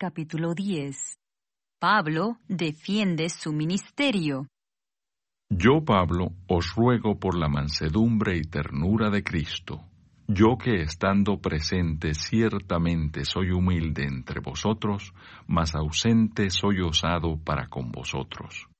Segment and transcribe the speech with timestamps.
[0.00, 1.18] capítulo 10.
[1.78, 4.46] Pablo defiende su ministerio.
[5.50, 9.82] Yo, Pablo, os ruego por la mansedumbre y ternura de Cristo,
[10.26, 15.12] yo que estando presente ciertamente soy humilde entre vosotros,
[15.46, 18.70] mas ausente soy osado para con vosotros.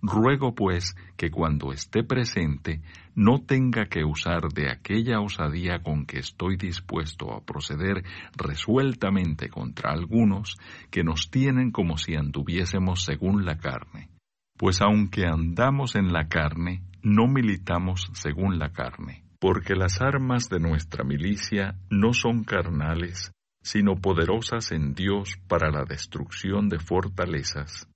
[0.00, 2.82] Ruego pues que cuando esté presente
[3.16, 8.04] no tenga que usar de aquella osadía con que estoy dispuesto a proceder
[8.36, 10.56] resueltamente contra algunos
[10.92, 14.08] que nos tienen como si anduviésemos según la carne.
[14.56, 20.60] Pues aunque andamos en la carne, no militamos según la carne, porque las armas de
[20.60, 27.88] nuestra milicia no son carnales, sino poderosas en Dios para la destrucción de fortalezas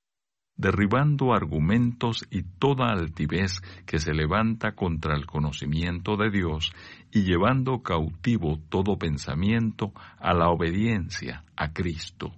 [0.56, 6.72] derribando argumentos y toda altivez que se levanta contra el conocimiento de Dios
[7.10, 12.32] y llevando cautivo todo pensamiento a la obediencia a Cristo,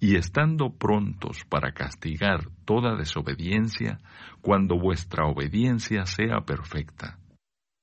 [0.00, 3.98] y estando prontos para castigar toda desobediencia
[4.40, 7.18] cuando vuestra obediencia sea perfecta.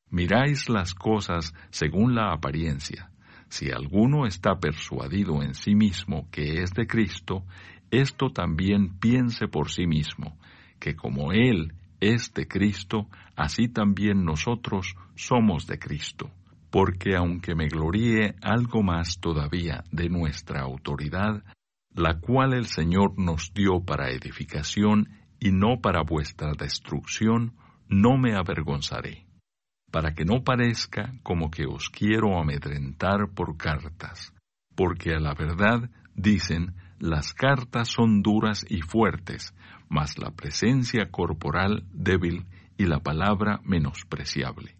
[0.09, 3.11] Miráis las cosas según la apariencia.
[3.49, 7.43] Si alguno está persuadido en sí mismo que es de Cristo,
[7.91, 10.38] esto también piense por sí mismo,
[10.80, 16.31] que como Él es de Cristo, así también nosotros somos de Cristo.
[16.69, 21.44] Porque aunque me gloríe algo más todavía de nuestra autoridad,
[21.94, 27.53] la cual el Señor nos dio para edificación y no para vuestra destrucción,
[27.88, 29.25] no me avergonzaré,
[29.91, 34.33] para que no parezca como que os quiero amedrentar por cartas,
[34.75, 39.53] porque a la verdad dicen las cartas son duras y fuertes,
[39.89, 42.45] mas la presencia corporal débil
[42.77, 44.77] y la palabra menospreciable.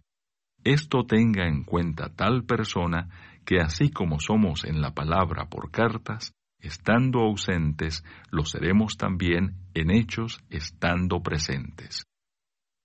[0.64, 3.10] Esto tenga en cuenta tal persona
[3.46, 9.92] que así como somos en la palabra por cartas, estando ausentes, lo seremos también en
[9.92, 12.06] hechos estando presentes.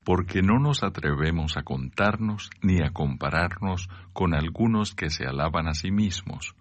[0.05, 5.75] Porque no nos atrevemos a contarnos ni a compararnos con algunos que se alaban a
[5.75, 6.55] sí mismos,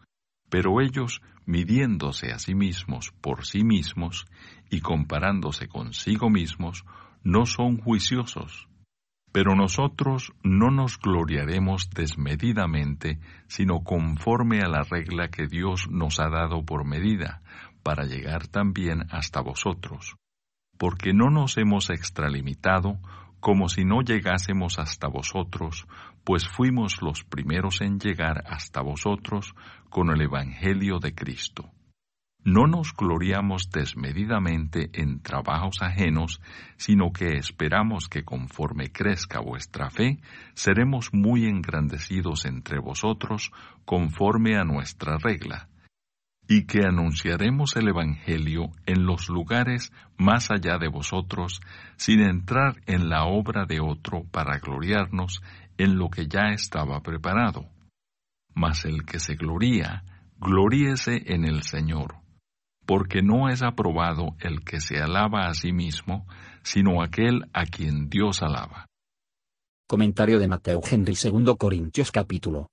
[0.50, 4.26] pero ellos, midiéndose a sí mismos por sí mismos
[4.70, 6.86] y comparándose consigo mismos,
[7.24, 8.68] no son juiciosos.
[9.32, 16.30] Pero nosotros no nos gloriaremos desmedidamente, sino conforme a la regla que Dios nos ha
[16.30, 17.42] dado por medida,
[17.84, 20.16] para llegar también hasta vosotros.
[20.78, 22.98] Porque no nos hemos extralimitado
[23.40, 25.88] como si no llegásemos hasta vosotros,
[26.24, 29.54] pues fuimos los primeros en llegar hasta vosotros
[29.90, 31.72] con el Evangelio de Cristo.
[32.44, 36.42] No nos gloriamos desmedidamente en trabajos ajenos,
[36.78, 40.20] sino que esperamos que conforme crezca vuestra fe,
[40.54, 43.52] seremos muy engrandecidos entre vosotros
[43.84, 45.68] conforme a nuestra regla
[46.52, 51.62] y que anunciaremos el Evangelio en los lugares más allá de vosotros,
[51.96, 55.44] sin entrar en la obra de otro para gloriarnos
[55.78, 57.70] en lo que ya estaba preparado.
[58.56, 60.04] Mas el que se gloría,
[60.40, 62.16] gloríese en el Señor,
[62.88, 66.26] porque no es aprobado el que se alaba a sí mismo,
[66.64, 68.88] sino aquel a quien Dios alaba.
[69.88, 72.70] Comentario de Mateo Henry 2 Corintios capítulo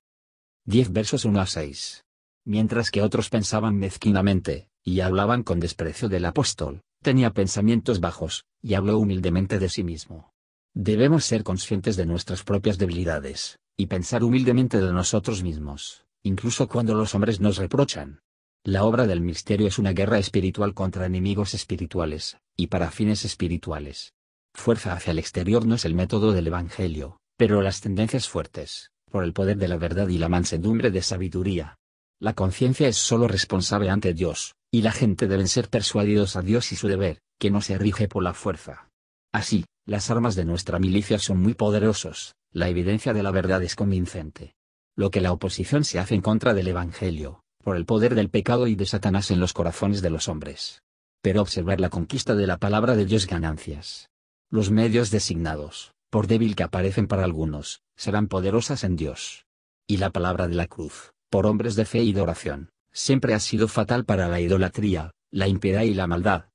[0.65, 2.06] 10 versos 1 a 6
[2.47, 8.75] mientras que otros pensaban mezquinamente, y hablaban con desprecio del apóstol, tenía pensamientos bajos, y
[8.75, 10.31] habló humildemente de sí mismo.
[10.73, 16.95] Debemos ser conscientes de nuestras propias debilidades, y pensar humildemente de nosotros mismos, incluso cuando
[16.95, 18.21] los hombres nos reprochan.
[18.63, 24.13] La obra del misterio es una guerra espiritual contra enemigos espirituales, y para fines espirituales.
[24.53, 29.25] Fuerza hacia el exterior no es el método del Evangelio, pero las tendencias fuertes, por
[29.25, 31.77] el poder de la verdad y la mansedumbre de sabiduría,
[32.19, 36.71] la conciencia es solo responsable ante Dios, y la gente deben ser persuadidos a Dios
[36.71, 38.89] y su deber, que no se rige por la fuerza.
[39.31, 43.75] Así, las armas de nuestra milicia son muy poderosos, la evidencia de la verdad es
[43.75, 44.55] convincente.
[44.95, 48.65] Lo que la oposición se hace en contra del Evangelio, por el poder del pecado
[48.65, 50.81] y de Satanás en los corazones de los hombres.
[51.21, 54.09] Pero observar la conquista de la palabra de Dios ganancias.
[54.49, 59.45] Los medios designados, por débil que aparecen para algunos, serán poderosas en Dios.
[59.85, 63.39] Y la palabra de la cruz, por hombres de fe y de oración, siempre ha
[63.39, 66.45] sido fatal para la idolatría, la impiedad y la maldad.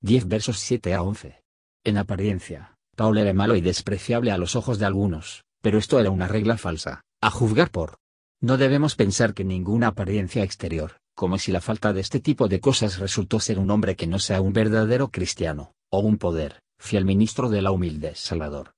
[0.00, 1.42] 10 versos 7 a 11.
[1.84, 6.10] En apariencia, Paul era malo y despreciable a los ojos de algunos, pero esto era
[6.10, 7.98] una regla falsa, a juzgar por.
[8.40, 12.60] No debemos pensar que ninguna apariencia exterior, como si la falta de este tipo de
[12.60, 17.04] cosas resultó ser un hombre que no sea un verdadero cristiano, o un poder, fiel
[17.04, 18.74] ministro de la humilde Salvador.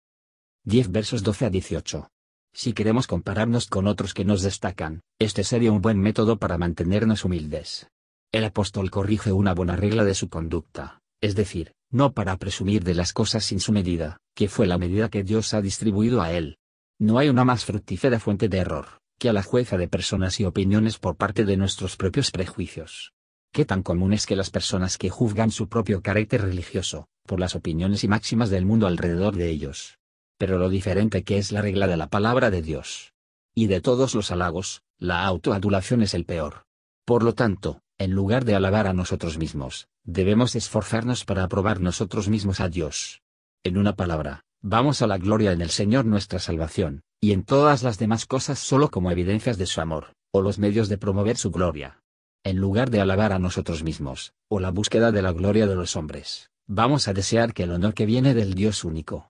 [0.64, 2.08] 10 versos 12 a 18.
[2.52, 7.24] Si queremos compararnos con otros que nos destacan, este sería un buen método para mantenernos
[7.24, 7.88] humildes.
[8.32, 12.94] El apóstol corrige una buena regla de su conducta, es decir, no para presumir de
[12.94, 16.58] las cosas sin su medida, que fue la medida que Dios ha distribuido a él.
[16.98, 20.44] No hay una más fructífera fuente de error, que a la jueza de personas y
[20.44, 23.12] opiniones por parte de nuestros propios prejuicios.
[23.52, 27.54] Qué tan común es que las personas que juzgan su propio carácter religioso, por las
[27.54, 29.99] opiniones y máximas del mundo alrededor de ellos.
[30.40, 33.12] Pero lo diferente que es la regla de la palabra de Dios.
[33.54, 36.64] Y de todos los halagos, la autoadulación es el peor.
[37.04, 42.30] Por lo tanto, en lugar de alabar a nosotros mismos, debemos esforzarnos para aprobar nosotros
[42.30, 43.20] mismos a Dios.
[43.64, 47.82] En una palabra, vamos a la gloria en el Señor nuestra salvación, y en todas
[47.82, 51.50] las demás cosas solo como evidencias de su amor, o los medios de promover su
[51.50, 52.00] gloria
[52.42, 55.94] en lugar de alabar a nosotros mismos, o la búsqueda de la gloria de los
[55.96, 59.29] hombres, vamos a desear que el honor que viene del Dios único.